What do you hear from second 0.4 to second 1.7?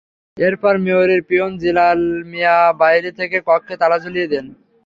এরপর মেয়রের পিয়ন